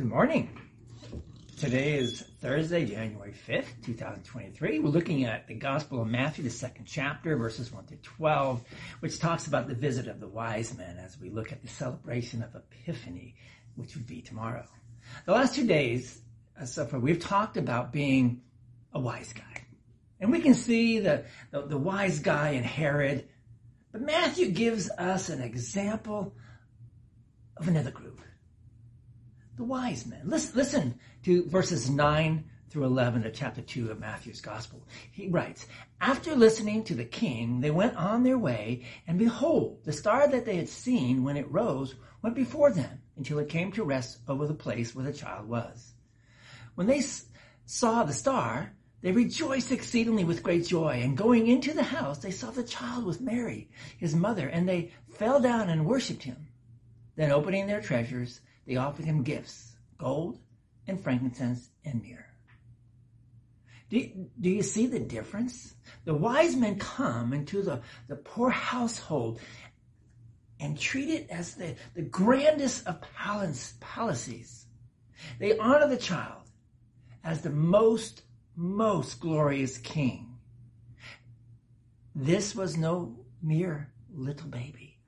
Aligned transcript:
Good 0.00 0.08
morning. 0.08 0.48
Today 1.58 1.98
is 1.98 2.22
Thursday, 2.40 2.86
January 2.86 3.34
5th, 3.46 3.84
2023. 3.84 4.78
We're 4.78 4.88
looking 4.88 5.26
at 5.26 5.46
the 5.46 5.52
Gospel 5.52 6.00
of 6.00 6.08
Matthew, 6.08 6.42
the 6.42 6.48
second 6.48 6.86
chapter, 6.86 7.36
verses 7.36 7.70
1 7.70 7.84
through 7.84 7.98
12, 7.98 8.64
which 9.00 9.18
talks 9.18 9.46
about 9.46 9.68
the 9.68 9.74
visit 9.74 10.08
of 10.08 10.18
the 10.18 10.26
wise 10.26 10.74
men 10.74 10.96
as 10.96 11.20
we 11.20 11.28
look 11.28 11.52
at 11.52 11.60
the 11.60 11.68
celebration 11.68 12.42
of 12.42 12.54
Epiphany, 12.54 13.34
which 13.74 13.94
would 13.94 14.06
be 14.06 14.22
tomorrow. 14.22 14.64
The 15.26 15.32
last 15.32 15.54
two 15.54 15.66
days, 15.66 16.22
uh, 16.58 16.64
so 16.64 16.86
far, 16.86 16.98
we've 16.98 17.20
talked 17.20 17.58
about 17.58 17.92
being 17.92 18.40
a 18.94 19.00
wise 19.00 19.34
guy. 19.34 19.66
And 20.18 20.32
we 20.32 20.40
can 20.40 20.54
see 20.54 21.00
the, 21.00 21.26
the, 21.50 21.66
the 21.66 21.76
wise 21.76 22.20
guy 22.20 22.52
in 22.52 22.64
Herod, 22.64 23.28
but 23.92 24.00
Matthew 24.00 24.48
gives 24.48 24.88
us 24.88 25.28
an 25.28 25.42
example 25.42 26.34
of 27.58 27.68
another 27.68 27.90
group 27.90 28.22
the 29.60 29.66
wise 29.66 30.06
men. 30.06 30.22
Listen, 30.24 30.56
listen 30.56 30.98
to 31.22 31.46
verses 31.46 31.90
9 31.90 32.44
through 32.70 32.84
11 32.84 33.26
of 33.26 33.34
chapter 33.34 33.60
2 33.60 33.90
of 33.90 34.00
Matthew's 34.00 34.40
Gospel. 34.40 34.82
He 35.12 35.28
writes, 35.28 35.66
After 36.00 36.34
listening 36.34 36.82
to 36.84 36.94
the 36.94 37.04
king, 37.04 37.60
they 37.60 37.70
went 37.70 37.94
on 37.94 38.22
their 38.22 38.38
way, 38.38 38.86
and 39.06 39.18
behold, 39.18 39.80
the 39.84 39.92
star 39.92 40.26
that 40.28 40.46
they 40.46 40.56
had 40.56 40.70
seen 40.70 41.24
when 41.24 41.36
it 41.36 41.52
rose 41.52 41.94
went 42.22 42.36
before 42.36 42.72
them 42.72 43.02
until 43.18 43.38
it 43.38 43.50
came 43.50 43.70
to 43.72 43.84
rest 43.84 44.20
over 44.28 44.46
the 44.46 44.54
place 44.54 44.94
where 44.94 45.04
the 45.04 45.12
child 45.12 45.46
was. 45.46 45.92
When 46.74 46.86
they 46.86 47.02
saw 47.66 48.04
the 48.04 48.14
star, 48.14 48.72
they 49.02 49.12
rejoiced 49.12 49.72
exceedingly 49.72 50.24
with 50.24 50.42
great 50.42 50.64
joy, 50.64 51.02
and 51.02 51.18
going 51.18 51.48
into 51.48 51.74
the 51.74 51.82
house, 51.82 52.20
they 52.20 52.30
saw 52.30 52.50
the 52.50 52.64
child 52.64 53.04
with 53.04 53.20
Mary, 53.20 53.68
his 53.98 54.14
mother, 54.14 54.48
and 54.48 54.66
they 54.66 54.92
fell 55.10 55.38
down 55.38 55.68
and 55.68 55.84
worshipped 55.84 56.22
him. 56.22 56.48
Then 57.16 57.30
opening 57.30 57.66
their 57.66 57.82
treasures, 57.82 58.40
they 58.66 58.76
offered 58.76 59.04
him 59.04 59.22
gifts, 59.22 59.76
gold 59.98 60.38
and 60.86 61.00
frankincense 61.00 61.70
and 61.84 62.02
myrrh. 62.02 62.26
Do, 63.88 64.28
do 64.40 64.48
you 64.48 64.62
see 64.62 64.86
the 64.86 65.00
difference? 65.00 65.74
The 66.04 66.14
wise 66.14 66.54
men 66.54 66.78
come 66.78 67.32
into 67.32 67.62
the, 67.62 67.82
the 68.08 68.16
poor 68.16 68.50
household 68.50 69.40
and 70.60 70.78
treat 70.78 71.08
it 71.08 71.28
as 71.30 71.54
the, 71.54 71.74
the 71.94 72.02
grandest 72.02 72.86
of 72.86 73.00
palace, 73.16 73.74
palaces. 73.80 74.66
They 75.38 75.58
honor 75.58 75.88
the 75.88 75.96
child 75.96 76.42
as 77.24 77.42
the 77.42 77.50
most, 77.50 78.22
most 78.54 79.20
glorious 79.20 79.78
king. 79.78 80.38
This 82.14 82.54
was 82.54 82.76
no 82.76 83.16
mere 83.42 83.92
little 84.12 84.48
baby. 84.48 84.98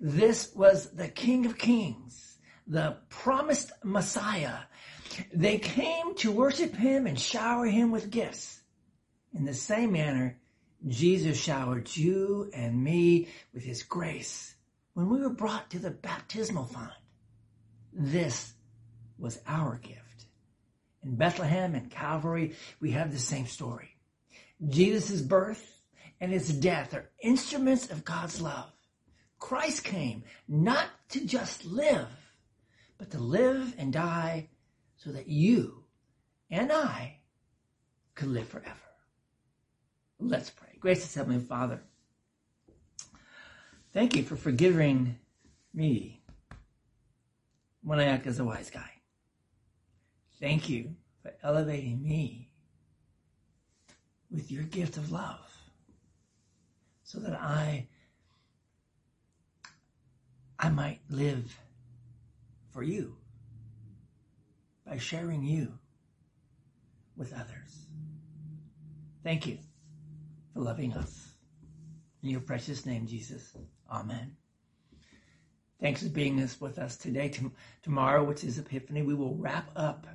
This 0.00 0.52
was 0.54 0.90
the 0.90 1.08
King 1.08 1.46
of 1.46 1.58
Kings 1.58 2.31
the 2.72 2.96
promised 3.10 3.70
Messiah. 3.84 4.60
They 5.32 5.58
came 5.58 6.14
to 6.16 6.32
worship 6.32 6.74
him 6.74 7.06
and 7.06 7.20
shower 7.20 7.66
him 7.66 7.90
with 7.90 8.10
gifts. 8.10 8.62
In 9.34 9.44
the 9.44 9.52
same 9.52 9.92
manner, 9.92 10.38
Jesus 10.88 11.38
showered 11.38 11.94
you 11.94 12.50
and 12.54 12.82
me 12.82 13.28
with 13.52 13.62
his 13.62 13.82
grace 13.82 14.54
when 14.94 15.10
we 15.10 15.20
were 15.20 15.28
brought 15.28 15.68
to 15.70 15.78
the 15.78 15.90
baptismal 15.90 16.64
font. 16.64 16.92
This 17.92 18.54
was 19.18 19.38
our 19.46 19.76
gift. 19.76 20.24
In 21.04 21.16
Bethlehem 21.16 21.74
and 21.74 21.90
Calvary, 21.90 22.54
we 22.80 22.92
have 22.92 23.12
the 23.12 23.18
same 23.18 23.46
story. 23.46 23.90
Jesus' 24.66 25.20
birth 25.20 25.82
and 26.22 26.32
his 26.32 26.48
death 26.48 26.94
are 26.94 27.10
instruments 27.22 27.90
of 27.90 28.04
God's 28.04 28.40
love. 28.40 28.72
Christ 29.38 29.84
came 29.84 30.22
not 30.48 30.86
to 31.10 31.26
just 31.26 31.66
live, 31.66 32.06
but 33.02 33.10
to 33.10 33.18
live 33.18 33.74
and 33.78 33.92
die 33.92 34.48
so 34.96 35.10
that 35.10 35.26
you 35.26 35.82
and 36.52 36.70
I 36.70 37.16
could 38.14 38.28
live 38.28 38.46
forever. 38.46 38.78
Let's 40.20 40.50
pray. 40.50 40.76
Gracious 40.78 41.12
Heavenly 41.12 41.40
Father, 41.40 41.82
thank 43.92 44.14
you 44.14 44.22
for 44.22 44.36
forgiving 44.36 45.18
me 45.74 46.22
when 47.82 47.98
I 47.98 48.04
act 48.04 48.28
as 48.28 48.38
a 48.38 48.44
wise 48.44 48.70
guy. 48.70 48.92
Thank 50.38 50.68
you 50.68 50.94
for 51.24 51.32
elevating 51.42 52.00
me 52.04 52.52
with 54.30 54.52
your 54.52 54.62
gift 54.62 54.96
of 54.96 55.10
love 55.10 55.50
so 57.02 57.18
that 57.18 57.34
I 57.34 57.88
I 60.56 60.68
might 60.68 61.00
live 61.10 61.58
for 62.72 62.82
you 62.82 63.16
by 64.86 64.98
sharing 64.98 65.42
you 65.42 65.78
with 67.16 67.32
others. 67.32 67.86
Thank 69.22 69.46
you 69.46 69.58
for 70.52 70.60
loving 70.60 70.92
us. 70.94 71.28
In 72.22 72.30
your 72.30 72.40
precious 72.40 72.86
name, 72.86 73.06
Jesus. 73.06 73.56
Amen. 73.90 74.36
Thanks 75.80 76.02
for 76.02 76.08
being 76.08 76.36
with 76.60 76.78
us 76.78 76.96
today. 76.96 77.32
Tomorrow, 77.82 78.24
which 78.24 78.44
is 78.44 78.58
Epiphany, 78.58 79.02
we 79.02 79.14
will 79.14 79.34
wrap 79.34 79.70
up 79.74 80.06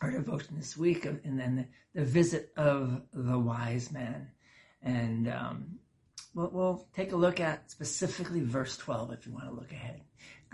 our 0.00 0.10
devotion 0.10 0.54
this 0.56 0.76
week 0.76 1.04
and 1.04 1.38
then 1.38 1.68
the, 1.94 2.00
the 2.00 2.06
visit 2.06 2.52
of 2.56 3.02
the 3.12 3.38
wise 3.38 3.90
man. 3.90 4.28
And 4.82 5.28
um, 5.28 5.78
we'll, 6.34 6.50
we'll 6.52 6.88
take 6.94 7.12
a 7.12 7.16
look 7.16 7.40
at 7.40 7.70
specifically 7.70 8.40
verse 8.40 8.76
12 8.76 9.12
if 9.12 9.26
you 9.26 9.32
want 9.32 9.46
to 9.46 9.54
look 9.54 9.72
ahead. 9.72 10.02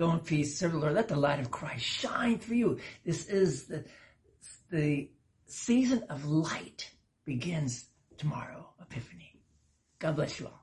Go 0.00 0.12
in 0.12 0.20
peace, 0.20 0.56
serve 0.56 0.72
the 0.72 0.78
Lord. 0.78 0.94
Let 0.94 1.08
the 1.08 1.16
light 1.16 1.40
of 1.40 1.50
Christ 1.50 1.84
shine 1.84 2.38
through 2.38 2.56
you. 2.56 2.78
This 3.04 3.26
is 3.28 3.64
the, 3.64 3.84
the 4.70 5.10
season 5.44 6.04
of 6.08 6.24
light 6.24 6.90
begins 7.26 7.84
tomorrow, 8.16 8.70
Epiphany. 8.80 9.36
God 9.98 10.16
bless 10.16 10.40
you 10.40 10.46
all. 10.46 10.59